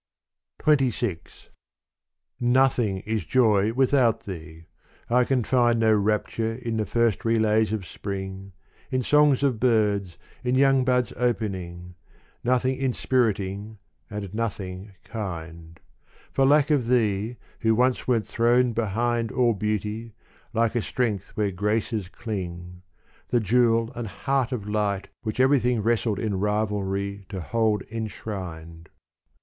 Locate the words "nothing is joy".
2.39-3.71